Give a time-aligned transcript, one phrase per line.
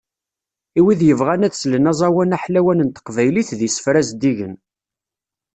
[0.79, 4.53] I wid yebɣan ad slen aẓawan aḥlawan n teqbaylit d yisefra zeddigen